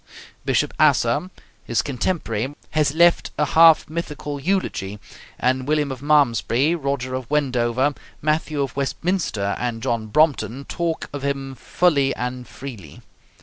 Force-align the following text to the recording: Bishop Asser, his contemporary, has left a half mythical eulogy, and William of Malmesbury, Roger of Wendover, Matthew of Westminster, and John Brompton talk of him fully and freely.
Bishop 0.45 0.73
Asser, 0.79 1.29
his 1.63 1.83
contemporary, 1.83 2.55
has 2.71 2.95
left 2.95 3.29
a 3.37 3.45
half 3.45 3.87
mythical 3.87 4.39
eulogy, 4.39 4.97
and 5.37 5.67
William 5.67 5.91
of 5.91 6.01
Malmesbury, 6.01 6.73
Roger 6.73 7.13
of 7.13 7.29
Wendover, 7.29 7.93
Matthew 8.19 8.63
of 8.63 8.75
Westminster, 8.75 9.55
and 9.59 9.83
John 9.83 10.07
Brompton 10.07 10.65
talk 10.65 11.07
of 11.13 11.21
him 11.23 11.53
fully 11.53 12.15
and 12.15 12.47
freely. 12.47 13.01